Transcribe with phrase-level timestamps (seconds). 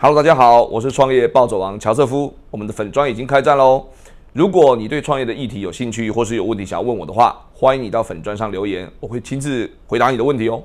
[0.00, 2.32] Hello，大家好，我是创业暴走王乔瑟夫。
[2.52, 3.84] 我们的粉砖已经开战喽！
[4.32, 10.62] 如果你对创业的议题有兴趣，或是有问题想要问我的话，欢迎你到粉砖上留言，我会亲自回答你的问题哦。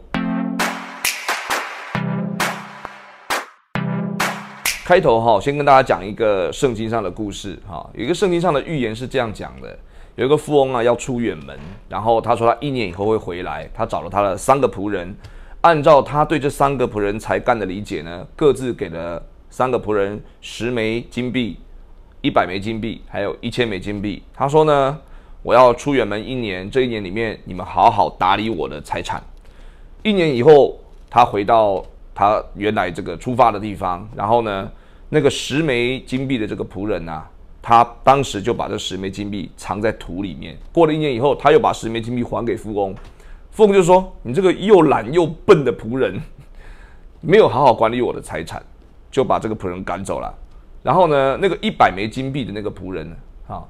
[4.85, 7.89] 开头哈，先跟大家讲一个圣经上的故事哈。
[7.95, 9.75] 有一个圣经上的预言是这样讲的：
[10.13, 11.57] 有一个富翁啊要出远门，
[11.89, 15.15] 然后他说他一年以后会回来，他找了他的三个仆人。
[15.63, 21.57] 按照他对这三个仆人才干的理解呢，各自给了三个仆人十枚金币、
[22.19, 24.21] 一百枚金币，还有一千枚金币。
[24.33, 24.99] 他说呢，
[25.41, 29.23] 我要出远门一年，这一年里面你们好好打理我的财产。
[30.01, 30.77] 一年以后，
[31.09, 31.81] 他回到
[32.13, 34.69] 他原来这个出发的地方，然后呢，
[35.07, 37.25] 那个十枚金币的这个仆人啊，
[37.61, 40.57] 他当时就把这十枚金币藏在土里面。
[40.73, 42.93] 过了一年以后，他又把十枚金币还给富翁。
[43.53, 46.19] 富翁就说：“你这个又懒又笨的仆人，
[47.21, 48.59] 没有好好管理我的财产，
[49.11, 50.33] 就把这个仆人赶走了。
[50.81, 53.15] 然后呢，那个一百枚金币的那个仆人
[53.47, 53.63] 啊，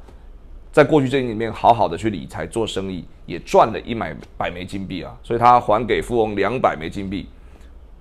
[0.71, 7.27] 在过去这一年里面好好的去理财做生意，也赚了一百百枚金币啊，所以他还给富翁两百枚金币。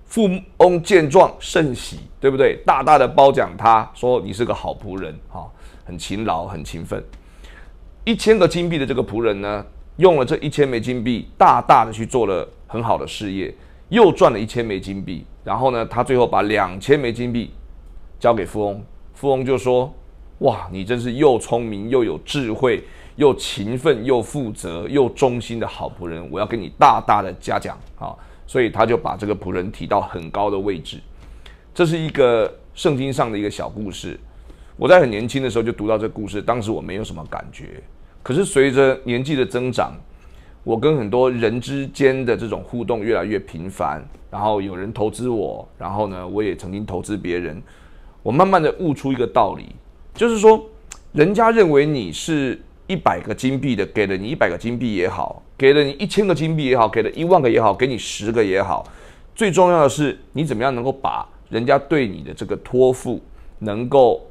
[0.07, 2.63] 富翁见状甚喜，对不对？
[2.65, 5.51] 大大的褒奖他，说你是个好仆人，哈，
[5.85, 7.03] 很勤劳，很勤奋。
[8.05, 13.55] 一千个金币的这个仆人呢？”用了这一千枚金币，大大的去做了很好的事业，
[13.89, 15.25] 又赚了一千枚金币。
[15.45, 17.51] 然后呢，他最后把两千枚金币
[18.19, 18.83] 交给富翁，
[19.15, 19.93] 富翁就说
[20.39, 22.83] ：“哇，你真是又聪明又有智慧，
[23.17, 28.15] 又勤奋又负责又忠心的好仆人，我要给你大大的嘉奖啊！”
[28.47, 30.99] 所以他就把这个仆人提到很高的位置。
[31.75, 34.19] 这是一个圣经上的一个小故事。
[34.77, 37.83] 我在很年轻的时候就读到这故事，当时我没有什么感觉。
[38.23, 39.93] 可是随着年纪的增长，
[40.63, 47.61] 我跟很多人之间的这种互动越来越频繁，然后有人投资我，然后呢，我也曾经投资别人，
[48.23, 49.75] 我慢慢的悟出一个道理，
[50.15, 50.65] 就是说，
[51.11, 58.87] 人家认为你是一百个金币的，给了你一百个金币也好，给了你一千个金币也好，给了一万个也好，给你十个也好，
[59.35, 63.21] 最重要的是你怎么样能够把人家对你的这个托付
[63.59, 64.25] 能够。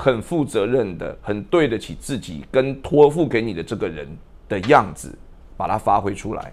[0.00, 4.08] 很负责任的，很对得起自己跟托付给你的这个人
[4.48, 5.14] 的样子，
[5.58, 6.50] 把它发挥出来。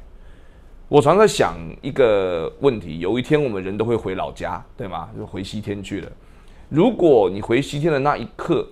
[0.89, 5.09] 我常在想一个问题：有一天我们人都会回老家，对吗？
[5.17, 6.11] 就回西天去了。
[6.67, 8.67] 如果你回西天的那一刻，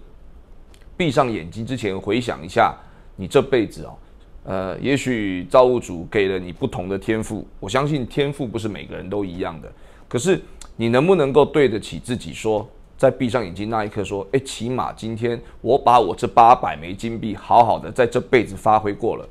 [0.97, 2.75] 闭上眼睛之前回想一下，
[3.15, 3.97] 你这辈子哦，
[4.43, 7.47] 呃，也许造物主给了你不同的天赋。
[7.61, 9.71] 我相信天赋不是每个人都一样的，
[10.09, 10.41] 可是
[10.75, 12.69] 你能不能够对得起自己说？
[12.97, 19.27] 在闭上眼睛那一刻，说：“哎，起码今天我把我这八百枚金币好好的在这辈子发挥过了。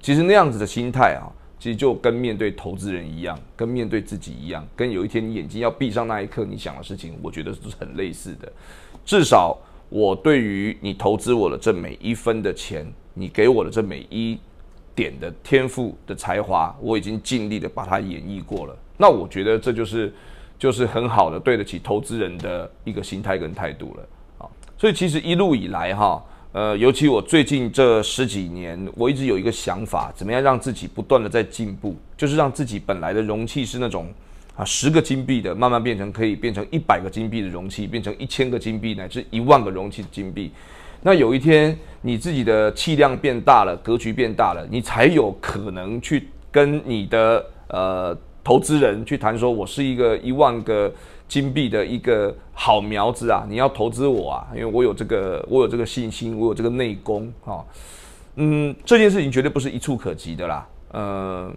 [0.00, 1.26] 其实那样子的心态啊，
[1.58, 8.50] 其实就跟面对投资人一样，跟面对自己一样，跟有一天你眼睛要闭上那一刻，你想的事情，我觉得是很类似的。
[9.04, 9.58] 至少
[9.88, 14.38] 我对于你投资我的这每一分的钱，你给我的这每一
[14.94, 18.78] 点的天赋的才华，我已经尽力的把它演绎过了。
[18.96, 20.14] 那我觉得这就是。”
[20.58, 24.08] 就是很好的对得起投资人的一个心态跟态度了
[24.38, 26.20] 啊，所以其实一路以来哈，
[26.50, 34.12] 呃，尤其我最近这十几年，我一直有一个想法，怎么样让自己不断的在进步，就是让自己本来的容器是那种
[34.56, 40.50] 啊十个金币的，慢慢变成可以变成一百个金币的容器，变成一千个金币乃至一万个容器的金币。
[41.02, 48.18] 那有一天你自己的气量变大了，格局变大了，你才有可能去跟你的呃。
[48.48, 50.90] 投资人去谈说，我是一个一万个
[51.28, 53.44] 金币的一个好苗子啊！
[53.46, 57.62] 你要投资我啊，因为我有这个，我有这个信心，我有这个内功啊。
[58.36, 60.66] 嗯，这件事情绝对不是一触可及的啦。
[60.92, 61.52] 呃，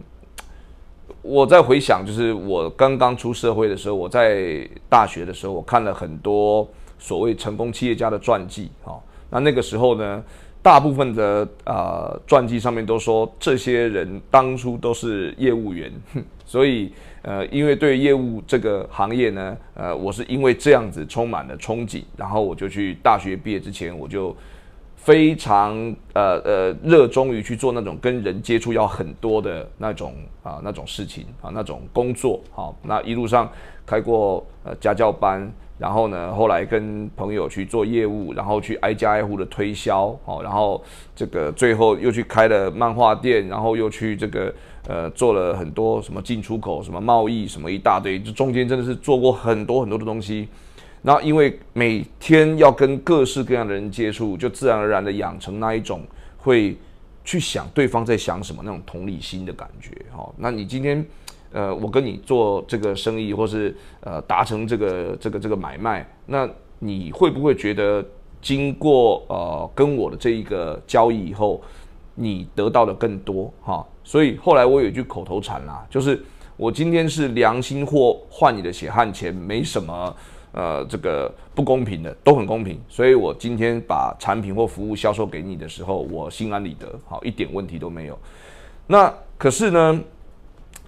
[1.22, 6.68] 我在回想，就是我刚刚出社会的时候，我在大学的时候，我看了很多
[7.00, 9.00] 所谓成功企业家的传记啊。
[9.29, 10.22] 那那个时候呢？
[10.64, 15.92] 大部分的啊传记上面都说，这些人当初都是业务员，
[16.46, 24.35] 所以呃，因为对业务这个行业呢，呃，我是因为这样子充满了憧憬，然后我就去大学毕业之前，我就
[24.96, 25.76] 非常
[26.14, 30.14] 呃呃热衷于去做那种跟人接触要很多的那种
[30.44, 33.52] 啊那种事情啊那种工作，好，那一路上
[33.84, 35.52] 开过呃家教班。
[35.82, 40.80] 然后呢，后来跟朋友去做业务，然后去挨家挨户的推销，哦，然后
[41.16, 44.54] 这个最后又去开了漫画店，然后又去这个
[44.88, 50.48] 呃做了很多什么进出口、什么贸易、什么一大堆，这中间真的是做过很多很多的东西。
[51.02, 56.04] 那因为每天要跟各式各样的人接触，就自然而然的养成那一种
[56.38, 56.78] 会
[57.24, 59.90] 去想对方在想什么那种同理心的感觉。
[60.16, 61.04] 哈，那你今天
[61.53, 66.50] 呃，我跟你做这个生意，或是呃达成这个这个这个买卖，那
[66.80, 68.03] 你会不会觉得
[68.42, 71.62] 经过呃跟我的这一个交易以后，
[72.16, 73.86] 你得到的更多哈？
[74.03, 76.24] 所以后来我有一句口头禅啦，就是
[76.56, 80.16] 我今天是良心货换你的血汗钱，没什么
[80.54, 82.80] 呃这个不公平的，都很公平。
[82.88, 88.18] 所以我今天把产品或服务销售给你的时候，我心安理得，好一点问题都没有。
[88.88, 90.02] 那可是呢？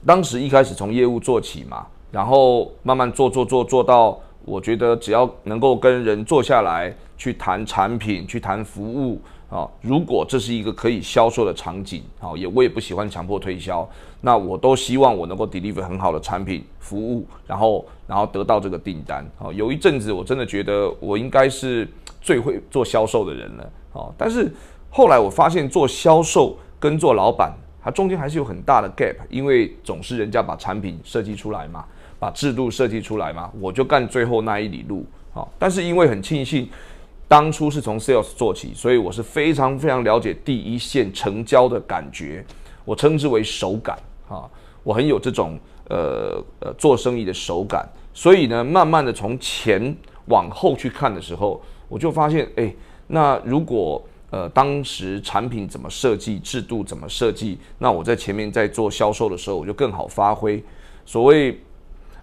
[0.05, 13.87] 当时一开始从业务做起嘛，然后慢慢做做做做到，我觉得只要能够跟人坐下来去谈产品、去谈服务啊，如果这是一个可以销售的场景啊，也我也不喜欢强迫推销，
[14.19, 19.53] 那我都希望我能够 deliver 很好的产品服务，然后然后得到这个订单啊。
[19.53, 21.87] 有一阵子我真的觉得我应该是
[22.21, 23.63] 最会做销售的人了
[23.93, 24.53] 啊，但是
[24.89, 27.53] 后来我发现做销售跟做老板。
[27.83, 31.83] 它中间还是有很大的 gap，因为总是人家把产品设计出来嘛，
[32.17, 35.45] 把制度设计出来嘛，我就干最后那一里路啊。
[35.59, 36.69] 但是因为很庆幸，
[37.27, 42.45] 当初是从 sales 做起，所以我是非常非常了解第一线成交的感觉，
[42.85, 43.97] 我称之为手感
[44.29, 44.49] 啊，
[44.83, 45.59] 我很有这种
[45.89, 47.85] 呃呃做生意的手感。
[48.13, 49.93] 所以呢，慢慢的从前
[50.27, 52.73] 往后去看的时候，我就发现，哎，
[53.07, 54.01] 那如果
[54.33, 60.63] 呃，当时产品怎么设计，制度怎么设计，那我在前面在做销售的时候，我就更好发挥。
[61.05, 61.51] 所谓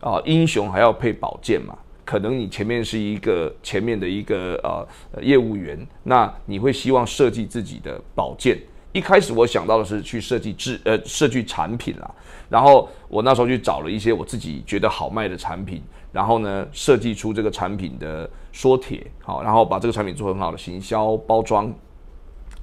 [0.01, 1.79] 啊，英雄还要配宝剑嘛。
[2.05, 8.59] 可能你前面是一个前面的一个呃业务员，那你会希望设计自己的宝剑。
[8.91, 12.12] 一开始我想到的是去设计制呃设计产品啦，
[12.49, 15.81] 然后我那时候去找了一些我自己觉得好卖的产品，
[16.11, 21.73] 然后呢设计出这个产品的说帖，好，然后把这个产品做很好的行销包装。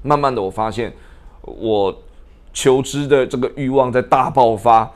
[0.01, 0.94] 慢慢的，我发现
[1.41, 1.95] 我
[2.53, 4.91] 求知的这个欲望在大爆发。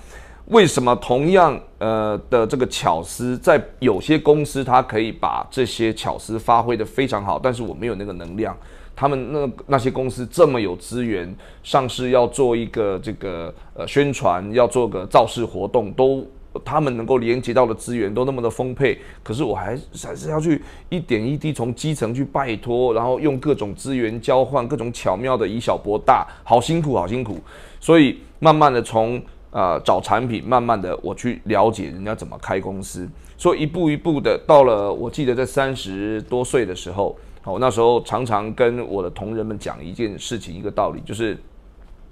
[0.48, 8.56] 为什么同样呃的这个巧思，在有些公司它可以把这些巧思发挥的非常好，但是我没有那个能量。
[8.96, 11.34] 他们那那些公司这么有资源，
[11.64, 16.26] 上市要做一个这个呃宣传，要做个造势活动都。
[16.66, 27.40] 他们能够连接到的资源都那么的丰沛，可是我还还是要去一点一滴从基层去拜托，然后用各种资源交换，各种巧妙的以小博大，好辛苦，好辛苦。
[27.80, 29.22] 所以慢慢的从
[29.52, 41.38] 呃找产品，慢慢的我去了解人家怎么开公司，所以一步一步的到了，我记得在三十多岁的时候，好那时候常常跟我的同仁们讲一件事情，一个道理，就是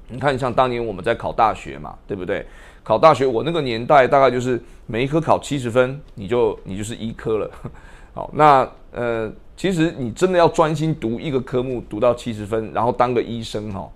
[0.08, 2.46] 你看像当年我们在考大学嘛，对不对？
[2.90, 7.52] 考大学，我那个年代大概就是每一科考七十分，你就你就是医科了。
[8.16, 13.88] 好，那呃，其实你真的要专心读一个科目，读到七十分，然后当个医生哈，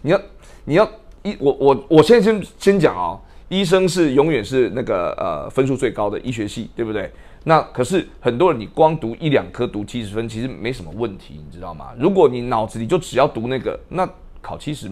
[0.00, 0.20] 你要
[0.64, 0.90] 你要
[1.24, 7.12] 医我我我现在先先讲啊，医生是永远是那个呃分数最高的医学系，对不对？
[7.44, 11.88] 那可是很多人你光读一两科读七十分，其实没什么问题，你知道吗？
[11.98, 14.08] 如果你脑子里就只要读那个，那
[14.40, 14.90] 考七十。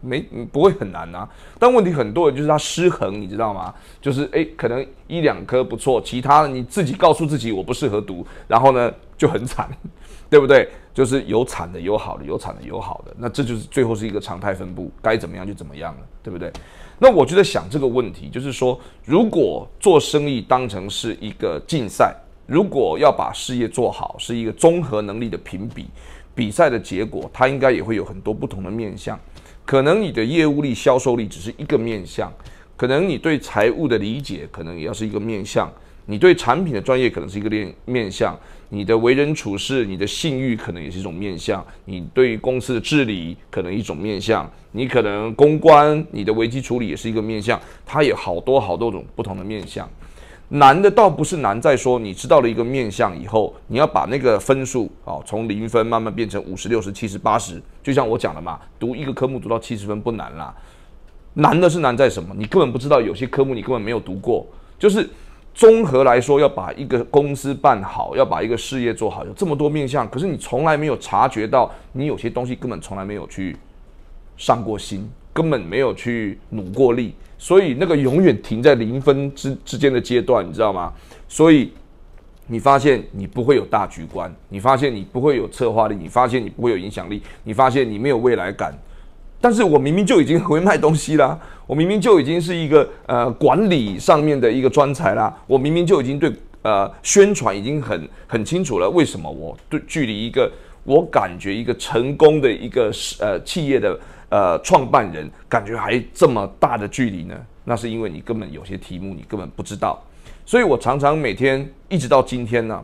[0.00, 0.20] 没
[0.52, 3.74] 不会很难啊，但问题很多人就是他失衡，你知道吗？
[4.00, 9.68] 就是诶，可能一两科不错，其他的你自己告诉自己我不适合读，然后呢就很惨，
[10.30, 10.68] 对不对？
[10.92, 16.52] 就是有惨的有好的，有惨的有好的，那这就是最后是一个常态分布，该怎么样就怎么样了，对不对？
[16.98, 22.14] 那我觉得想这个问题，就是说，如果做生意当成是一个竞赛，
[22.46, 25.86] 如果要把事业做好，是一个综合能力的评比，
[26.34, 29.18] 比赛的结果，它应该也会有很多不同的面向。
[29.70, 32.28] 可能你的业务力、销售力只是一个面向，
[32.76, 35.72] 可能你对财务的理解可能也要是一个面向，
[36.06, 38.36] 你对产品的专业可能是一个面面向，
[38.70, 49.88] 你的为人处事、你的信誉可能也是一种面向，你对公司的治理可能一种面向，你可能公关、你的危机处理也是一个面向，它有好多好多种不同的面向。
[50.52, 60.52] 难的倒不是难在说，你知道了一个面相以后，你要把那个分数啊，从零分慢慢变成五十六十七十八十，就像我讲的嘛，读一个科目读到七十分不难啦。
[61.34, 62.34] 难的是难在什么？
[62.36, 64.44] 你根本不知道有些科目你根本没有读过。
[64.76, 65.08] 就是
[65.54, 73.56] 综合来说，要把一个公司办好，要把一个事业做好，有这么多面相，可是你从来没有察觉到，你有些东西根本从来没有去
[74.36, 77.14] 上过心，根本没有去努过力。
[77.42, 80.92] 所以那个永远停在零分之之间的阶段，你知道吗？
[81.26, 81.72] 所以
[82.48, 88.76] 你发现你不会有大局观，你发现你不会有策划力，你发现你不会有影响力，你发现你没有未来感。
[89.40, 96.30] 但是我明明就已经很会卖东西啦，我明明就已经是一个呃管理上面的一个专才啦，我明明就已经对
[96.60, 98.90] 呃宣传已经很很清楚了。
[98.90, 100.52] 为什么我对距离一个
[100.84, 103.98] 我感觉一个成功的一个呃企业的？
[104.30, 107.34] 呃，创办人感觉还这么大的距离呢？
[107.64, 110.00] 那是因为你根本有些题目你根本不知道。
[110.46, 112.80] 所以我常常每天一直到今天呢，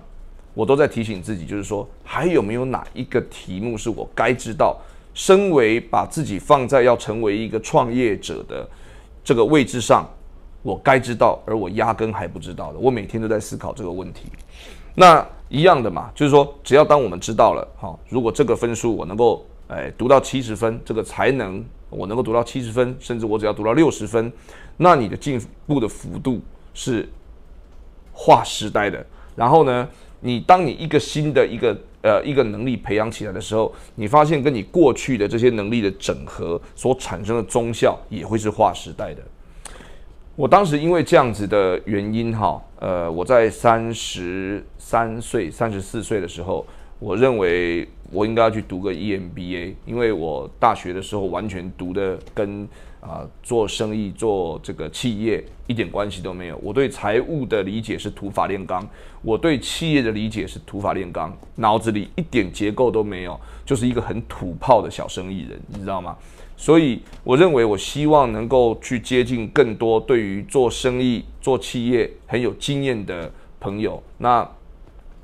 [0.55, 4.77] 我都在提醒自己，就是说还有没有哪一个题目是我该知道？
[5.15, 8.69] 身为把自己放在要成为一个创业者的
[9.23, 10.05] 这个位置上，
[10.63, 12.79] 我该知道，而我压根还不知道的。
[12.81, 14.23] 我每天都在思考这个问题。
[14.97, 24.33] 那一样的嘛，就是说，只要当我们知道了，哈，如果这个分数我能够哎读到七十分，这个才能我能够读到七十分，甚至我只要读到六十分，
[24.77, 26.41] 那你的进步的幅度
[26.75, 27.09] 是
[28.13, 29.07] 划时代的。
[29.37, 29.89] 然后呢，
[30.19, 31.79] 你当你一个新的一个。
[32.03, 39.21] 呃，一个能力培养起来的时候，你发现跟你过去的这些能力的整合所产生的综效，也会是划时代的。
[40.37, 46.67] 我当时因为这样子的原因，哈，呃，我在三十三岁、三十四岁的时候，
[46.99, 52.69] 我认为我应该要去读个 EMBA，因为我大学的时候完全读的跟。
[52.99, 56.59] 啊，做生意做这个企业一点关系都没有。
[56.61, 58.85] 我对财务的理解是土法炼钢，
[59.23, 66.17] 我对企业的理解是土法炼钢，脑子里一点结构都没有，就是一个很土炮的小生意人，你知道吗？
[66.57, 74.03] 所以我认为，我希望能够去接近更多对于做生意、做企业很有经验的朋友。
[74.19, 74.49] 那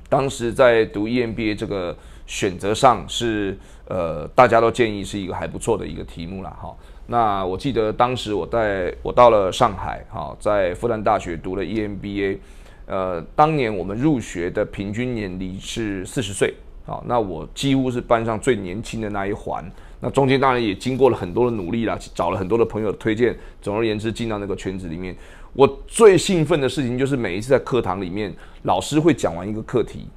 [0.07, 1.97] 当时在读 EMBA 这个
[2.27, 6.75] 选择上是，呃，大家都建议是一个还不错的一个题目了，哈。
[7.07, 12.37] 那我记得当时我在我到了上海，哈，在复旦大学读了 EMBA，
[12.85, 16.53] 呃，当年我们入学的平均年龄是四十岁，
[16.85, 19.65] 好，那我几乎是班上最年轻的那一环。
[20.03, 23.33] 那中间当然也经过了很多的努力啦，找了很多的朋友推荐。
[23.61, 25.15] 总而言之，进到那个圈子里面，
[25.53, 30.09] 我最兴奋的事情就是每一次在课堂里面，老师会讲完一个课题，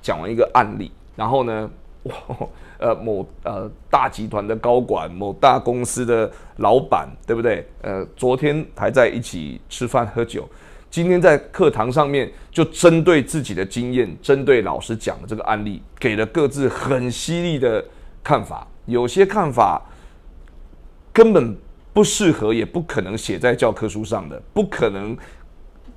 [0.00, 1.70] 讲完一个案例，然后呢，
[2.04, 2.14] 哇。
[2.78, 7.66] 呃，某呃大集团的高管，某大公司的老板，对不对？
[7.80, 10.46] 呃，昨天还在一起吃饭喝酒，
[10.90, 17.82] 今天在课堂上面就针对自己的经验，针对老师讲的这个案例，给了各自很犀利的
[18.22, 18.68] 看法。
[18.86, 19.82] 有些看法
[21.12, 21.56] 根本
[21.92, 25.16] 不适合，也不可能写在教科书上的，不可能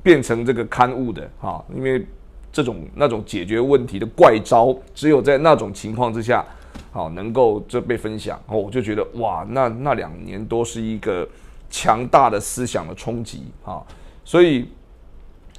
[0.03, 1.63] 变成这个刊物的啊！
[1.74, 2.05] 因为
[2.51, 6.46] 这种那种解决问题的怪招，只有在那种情况之下。
[6.91, 11.27] 好，能够这被分享，哦，我就觉得哇，那那两年多是一个
[11.69, 13.84] 强大的思想的冲击啊，
[14.25, 14.67] 所以，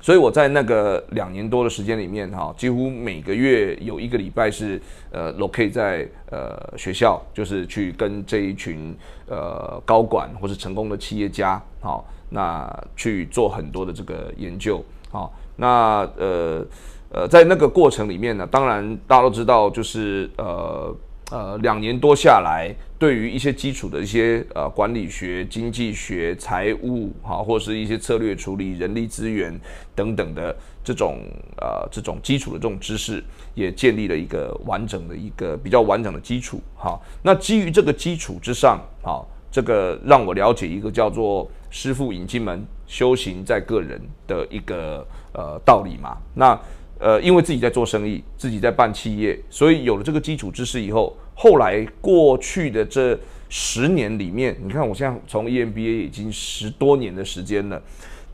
[0.01, 4.81] 所以我在那个两年多的时间里面，哈，几乎每个月有一个礼拜是
[5.13, 16.65] 呃，locate 在呃学校，就是去跟这一群呃高管或是成功的企业家，好，那去做很多的这个研究，好，那呃
[17.13, 20.97] 呃，在那个过程里面呢，当然大家都知道，就是呃。
[21.31, 29.57] 呃，两年多下来，对于一些基础的一些呃管理学、经济学、财务哈，或是一些策略处理、人力资源
[29.95, 31.21] 等等的这种
[31.57, 33.23] 呃这种基础的这种知识，
[33.55, 37.01] 也建立了一个完整的一个比较完整的基础哈。
[37.23, 46.17] 那基于这个基础之上，哈，这个让我了解一个叫做“师傅引进门，修行在个人”的一个呃道理嘛。
[46.35, 46.59] 那
[47.01, 57.83] 呃，因为自己在做生意，自己在办企业，所以有了这个基础知识以后，后来过去的这十年里面，你看我现在从 EMBA 已经十多年的时间了，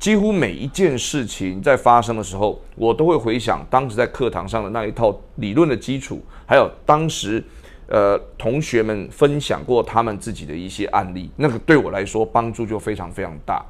[0.00, 7.40] 几乎每一件事情在发生的时候，我都会回想当时在课堂上的那一套理论的基础，还有当时
[7.86, 13.64] 呃同学们分享过他们自己的一些案例，那个对我来说帮助就非常非常大。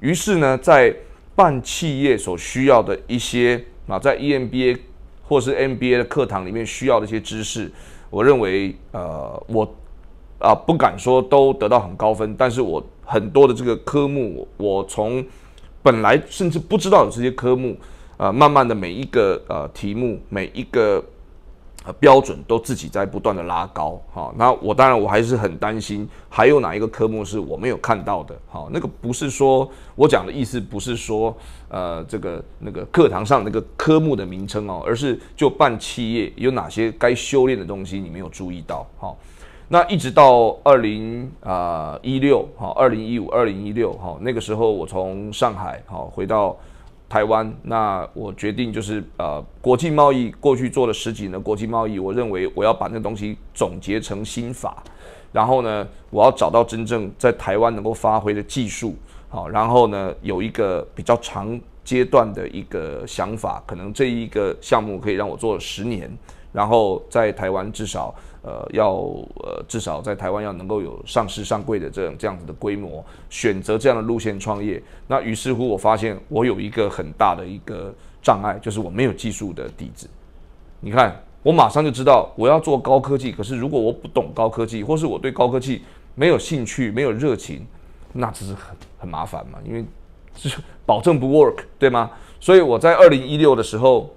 [0.00, 0.96] 于是呢，在
[1.36, 3.62] 办企业所需要的一些。
[3.88, 4.78] 啊，在 EMBA
[5.26, 7.68] 或是 MBA 的课堂里面需要的一些知识，
[8.10, 9.68] 我认为，呃，我
[10.38, 15.24] 啊不敢说都得到很高分，但是我很多的这个科目，我从
[15.82, 17.76] 本来甚至不知道有这些科目，
[18.18, 21.04] 呃，慢慢的每一个呃题目，每一个。
[21.94, 31.36] 标准都自己在不断的拉高，哈，那我当然我还是很担心，还有哪一个科目是我没有看到的，好，那个不是说我讲的意思，不是说
[31.68, 39.16] 呃这个那个课堂上那个科目的名称哦，而是就办企业有哪些该修炼的东西你没有注意到，好，
[39.68, 46.56] 那一直到二零啊一六，好，二零一五、二零一六，好，那个时候我从上海好回到。
[47.08, 54.82] 台湾，那我决定就是呃，国际贸易过去做了十几年国际贸易，我认为我要把那东西总结成心法，
[55.32, 58.94] 然后呢，我要找到真正在台湾能够发挥的技术，
[59.30, 66.10] 好，然后呢，有一个比较长阶段的一个想法，可能这一个项目可以让我做十年，
[66.52, 74.82] 然后在台湾至少呃要呃至少在台湾要能够有上市上柜的这样这样子的规模，选择这样的路线创业。
[75.06, 77.92] 那于是乎我发现我有一个很大的一个
[78.22, 80.08] 障碍，就是我没有技术的底子。
[80.80, 85.82] 你看，我马上就知道我要做高科技，可是如果我不懂高科技，或是我对高科技
[86.14, 87.66] 没有兴趣、没有热情，
[88.12, 89.84] 那这是很很麻烦嘛，因为
[90.34, 92.10] 是保证不 work，对吗？
[92.38, 94.14] 所以我在二零一六的时候，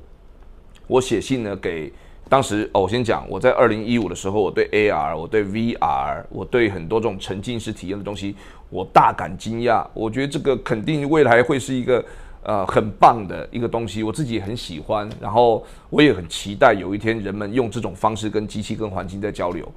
[0.85, 1.91] 我写信呢给
[2.31, 8.33] 当时哦，我先讲，我在二零一五的时候，我对 AR，我对 VR，我对很多这种沉浸式体验的东西，
[8.69, 9.85] 我大感惊讶。
[9.93, 12.01] 我觉得这个肯定未来会是一个
[12.43, 19.69] 呃很棒的一个东西，我自己也很喜欢，然后我也很期待有一天人们用这种方式跟机器、跟环境在交流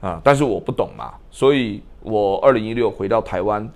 [0.00, 0.20] 啊。
[0.24, 3.70] 但是我不懂嘛，所以我二零一六回到台湾。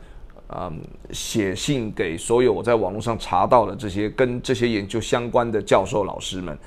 [0.50, 6.58] 嗯，写信给所有我在网络上查到的这些跟这些研究相关的教授老师们，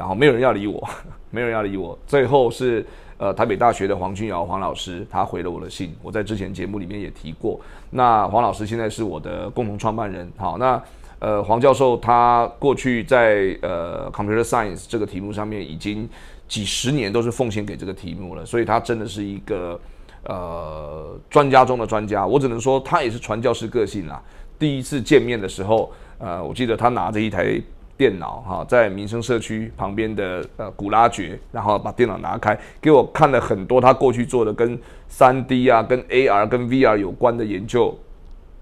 [0.00, 0.88] 然后没有人要理我，
[1.30, 1.96] 没有人要理我。
[2.06, 2.82] 最后是
[3.18, 5.94] 呃台北大学的黄君尧黄老师，他回了我的信。
[6.02, 7.60] 我在之前节目里面也提过。
[7.90, 10.26] 那黄老师现在是我的共同创办人。
[10.38, 10.82] 好，那
[11.18, 16.08] 呃黄教授他过去在呃 computer science 这个题目上面已经
[16.48, 19.78] 几十年都是奉献给这个题目了，所以他真的是一个。
[20.22, 24.22] 呃，专家中的专家，我只能说他也是传教士个性啦。
[24.58, 27.58] 第一次见面的时候，呃，我记得他拿着一台
[28.00, 37.94] 电脑哈，在民生社区旁边的呃古拉爵，然后把电脑拿开，给我看了很多他过去做的跟三 D 啊、跟 AR、跟 VR 有关的研究。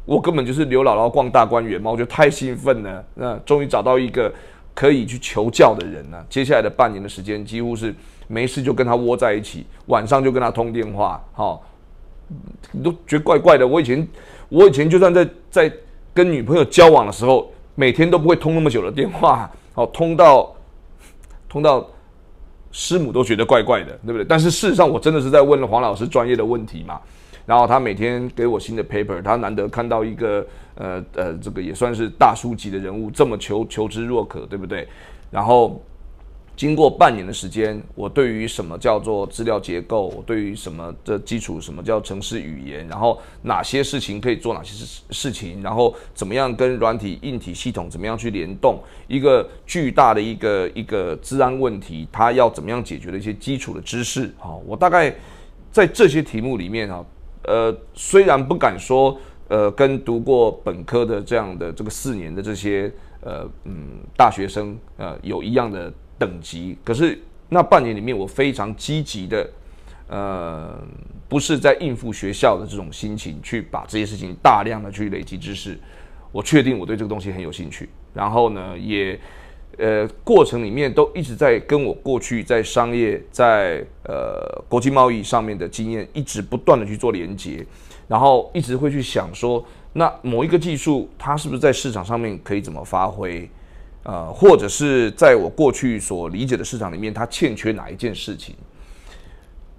[0.05, 3.05] 我根本就是刘姥姥逛大观园嘛，我觉得太兴奋了。
[3.15, 4.33] 那终于找到一个
[4.75, 6.27] 可以去求教的人了。
[6.29, 7.95] 接下来的半年的时间，几乎是。
[8.31, 11.59] 没事就跟他窝在一起，晚上就跟他通电话，哈，
[12.73, 13.67] 你都觉得怪怪的。
[13.67, 14.07] 我以前，
[14.51, 15.73] 我以前就算在在
[16.13, 20.53] 跟女朋友交往的时候，每天都不会通那么久的电话，哦，通到
[21.49, 21.89] 通到
[22.73, 24.25] 师母都觉得怪怪的，对不对？
[24.25, 27.01] 但是事实上，我真的是在问黄老师专业的问题嘛。
[27.47, 30.45] 然后他每天给我新的 paper，他难得看到一个
[30.75, 34.89] 呃呃，这个也算是大叔级的人物，这么求求知若渴，对不对？
[35.31, 35.81] 然后。
[36.59, 55.15] 经过半年的时间，我对于什么叫做资料结构，我对于什么的基础，什么叫城市语言，然后哪些事情可以做哪些事事情，然后怎么样跟软体、硬体系统怎么样去联动，一个巨大的一个一个治安问题，它要怎么样解决的一些基础的知识，好，我大概
[55.71, 57.05] 在这些题目里面啊，
[57.45, 59.17] 呃，虽然不敢说，
[59.47, 65.95] 呃，跟读过本科的这样的这个四年的这些呃嗯大学生呃有一样的。
[66.19, 69.49] 等级，可是那半年里面，我非常积极的，
[70.09, 70.79] 呃，
[71.29, 75.79] 不是在应付学校的这种心情，去把这些事情大量的去累积知识。
[76.33, 79.19] 我确定我对这个东西很有兴趣，然后呢，也
[79.79, 87.65] 呃，过程里面都一直在跟我过去在商业、在呃国际贸易上面的经验，一直不断的去做连接，
[88.09, 93.49] 然后一直会去想说，那某一个技术它是不是在市场上面可以怎么发挥？
[94.05, 98.55] 呃，或者是在我过去所理解的市场里面，它欠缺哪一件事情？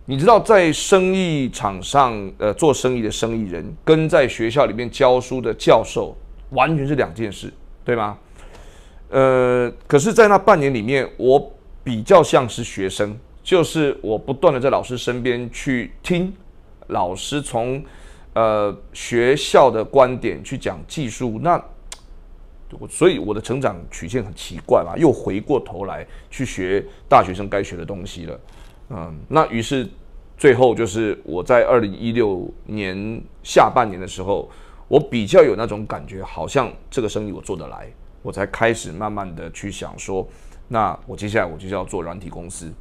[0.06, 6.16] 你知道，在生意场上，呃，做生意的生意人跟在学校里面教书的教授
[6.52, 7.52] 完全是两件事，
[7.84, 8.18] 对吗？
[9.10, 11.52] 呃，可是，在那半年里面，我
[11.84, 16.32] 比较像是学生，就是我不断的在老师身边去听
[16.88, 17.84] 老师从
[18.34, 21.60] 呃学校的观点去讲技术，那。
[22.90, 28.40] 所以我的成长曲线很奇怪嘛，又回过头来去学大学生该学的东西了，
[28.90, 29.88] 嗯，那于是
[30.38, 34.50] 最后就是我在二零一六年下半年的时候，
[34.88, 37.88] 我比较有那种感觉，好像这个生意我做得来，
[38.22, 40.28] 我才开始慢慢的去想说，
[40.68, 42.72] 那我接下来我就是要做软体公司，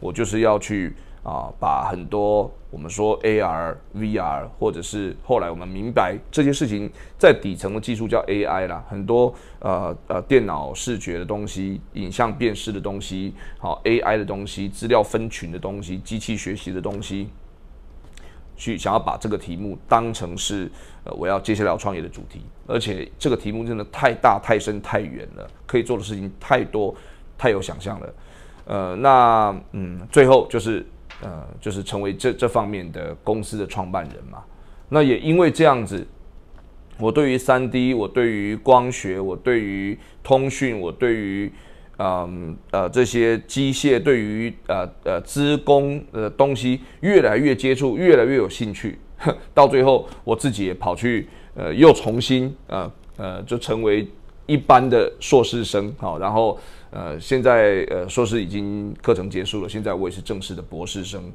[0.00, 0.94] 我就是要去。
[1.26, 17.28] 啊，把很多我们说 AR、VR，或者是后来我们明白这些事情在底层的技术叫 AI 啦，很多呃呃电脑视觉的东西、影像辨识的东西、好 AI 的东西、资料分群的东西、机器学习的东西，
[18.56, 20.70] 去想要把这个题目当成是
[21.02, 26.94] 呃我要接下来要创业的主题，而且这个题目真的太大、太深、太远了，可以做的事情太多、
[27.36, 28.14] 太有想象了。
[28.66, 30.86] 呃，那嗯，最后就是。
[31.22, 34.44] 呃，就是成为这这方面的公司的创办人嘛。
[34.88, 36.06] 那也因为这样子，
[36.98, 41.50] 我对于三 D，我对于光学，我对于通讯，我对于
[41.98, 48.98] 嗯呃这些机械，对于呃呃资工的东西越来越接触，越来越有兴趣。
[49.54, 54.06] 到最后，我自己也跑去呃又重新呃呃就成为
[54.44, 56.58] 一般的硕士生好，然后。
[56.96, 61.30] 呃，现在呃硕士已经课程结束了，现在我也是正式的博士生，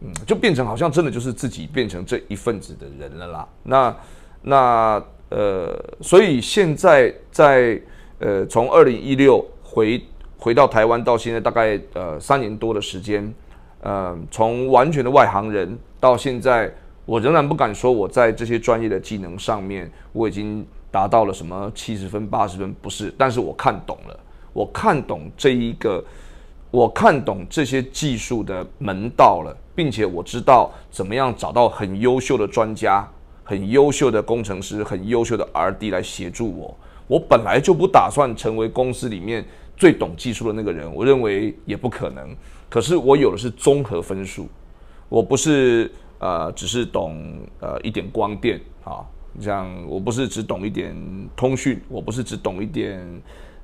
[0.00, 3.48] 嗯，就变成好像真的就是自己变成这一份子的人了啦。
[3.64, 3.96] 那
[4.42, 7.80] 那呃，所以现在在
[8.20, 10.00] 呃从二零一六回
[10.38, 13.34] 回到台湾到现在大概呃三年多的时间，
[13.82, 16.72] 呃，从完全的外行人到现在，
[17.06, 24.20] 我仍然不敢说我在这些专业的技能上面我已经达到了什么七十分八十分，不是，但是我看懂了，
[24.56, 26.02] 我看懂这一个，
[26.70, 33.06] 我看懂这些技术的门道了，并且我知道怎么样找到很优秀的专家、
[33.44, 36.74] 很优秀的工程师、很优秀的 R&D 来协助我。
[37.06, 39.44] 我本来就不打算成为公司里面。
[39.78, 42.34] 最懂技术的那个人，我认为也不可能。
[42.70, 44.48] 可是我有的是综合分数，
[45.10, 49.04] 我不是呃只是懂呃一点光电啊，
[49.38, 50.96] 像我不是只懂一点
[51.36, 53.06] 通讯，我不是只懂一点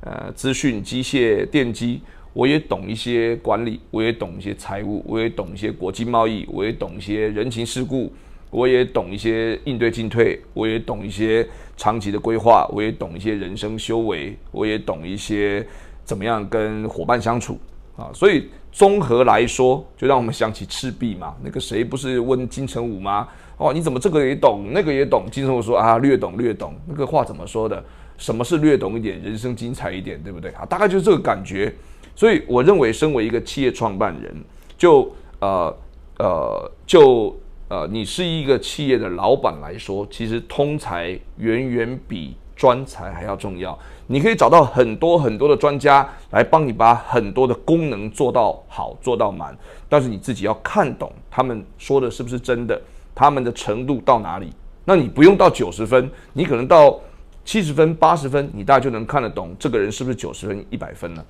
[0.03, 2.01] 呃资讯机械电机，
[2.33, 8.12] 我也懂一些管理，我也懂一些财务，我也懂一些国际贸易，我也懂一些人情世故，
[8.51, 15.67] 我也懂一些应对进退，我也懂一些长期的规划，我也懂一些人生修为，我也懂一些。
[16.05, 17.57] 怎么样跟伙伴相处
[17.97, 18.11] 啊？
[18.12, 21.33] 所以综合来说，就让我们想起赤壁嘛。
[21.45, 23.29] 那个谁不是问金城武吗？
[23.57, 25.27] 哦，你怎么这个也懂，那个也懂？
[25.31, 26.75] 金城武说啊，略懂略懂。
[26.88, 27.83] 那个话怎么说的？
[28.16, 30.64] 什么是略懂一点，人生精彩一点，对不对啊？
[30.66, 31.75] 大概就是这个感觉。
[32.14, 34.35] 所以我认为，身为一个企业创办人，
[34.77, 35.75] 就呃
[36.18, 37.35] 呃，就
[37.68, 43.77] 呃，你是一个企业的老板来说，其实通才远远比专才还要重要。
[44.09, 49.57] 你可以找到很多很多的专家来帮你把很多的功能做到好做到满，
[49.88, 52.79] 但是你自己要看懂他们说的是不是真的，
[53.14, 54.53] 他们的程度到哪里？
[54.85, 57.01] 那你不用到九十分，你可能到
[57.44, 61.24] 七十分、八十分，你大概就能看得懂这个人是不是九十分、一百分了。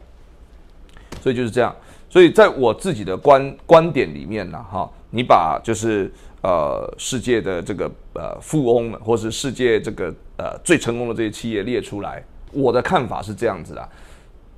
[1.21, 1.75] 所以就是这样。
[2.09, 12.23] 所以在我自己的观观点里面呢，哈，你把就是呃世界的这个呃富翁们，或是世界这个呃最成功的这些企业列出来。
[12.53, 13.89] 我的看法是这样子的：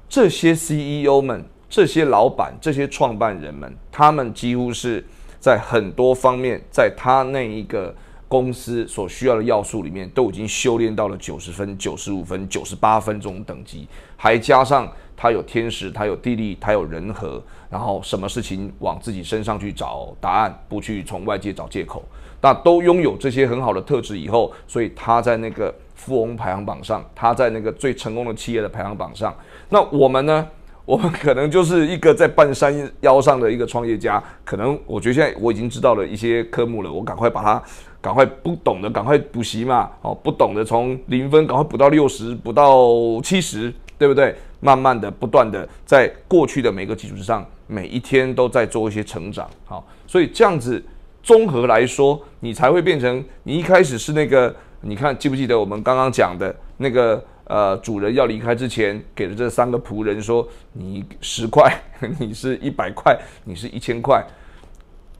[0.08, 5.04] 这些 CEO 们、这些老板、这些创办人们，他们几乎是
[5.38, 7.94] 在很多方面，在他那一个
[8.28, 22.02] 公司所需要的要素里面，都已经修炼到了九十分、九十五分、九十八分这种等级，还加上他有天时，他有地利，他有人和，然后什么事情往自己身上去找答案，不去从外界找借口，
[22.40, 25.74] 那都拥有这些很好的特质以后，所以他在那个。
[25.96, 29.34] 富翁排行榜上，他在那个最成功的企业的排行榜上。
[29.70, 30.46] 那我们呢？
[30.85, 34.23] 我们可能就是一个在半山腰上的一个创业家。
[34.44, 37.62] 可能我觉得现在我已经知道了一些科目了，我赶快把它，
[38.01, 39.90] 赶快不懂的赶快补习嘛。
[40.03, 42.87] 哦，不懂的从零分赶快补到六十，补到
[43.23, 44.35] 七十，对不对？
[44.61, 49.49] 慢慢的、不断的在过去的每个基础之上，每一天都在做一些成长。
[49.64, 50.83] 好，所以这样子
[51.23, 54.55] 综合来说，你才会变成你一开始是那个。
[54.87, 61.70] 你看，记不记得我们刚刚讲的那个呃，主人要离开之前，给了这三个仆人说：“你十块，
[62.18, 64.24] 你是一百块，你是一千块。”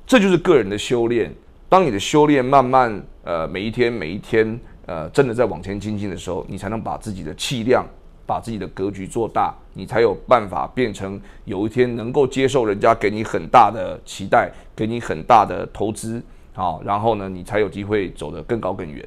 [0.07, 1.33] 这就是个人的修炼。
[1.69, 7.85] 当你的修炼慢慢呃，每一天每一天呃，真的在往前精进的时候，你才能把自己的气量、
[8.27, 19.07] 把自己的格局做大，你才有办法变成有一天能够接受人家给你很大的期待，给你很大的投资，好，然后呢，你才有机会走得更高更远。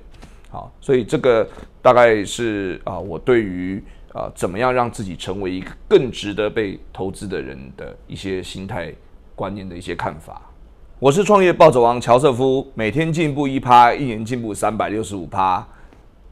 [0.49, 1.47] 好，所以这个
[1.81, 3.83] 大概是啊，我对于
[4.13, 8.93] 啊怎么样让自己成为一个更值得被投资的人的一些心态
[9.35, 10.41] 观念的一些看法。
[10.99, 15.67] 我是创业暴走王乔瑟夫，每天进步一趴，一年进步三百六十五趴，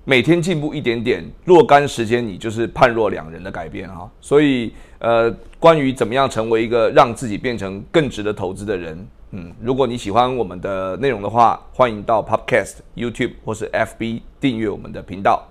[0.05, 4.09] 每天进步一点点，若干时间你就是判若两人的改变哈。
[4.21, 9.05] 所以呃，关于怎么样成为一个让自己变成更值得投资的人。
[9.37, 15.45] 嗯，如果你喜欢我们的内容的话，欢迎到 Podcast、YouTube 或是 FB 订阅我们的频道。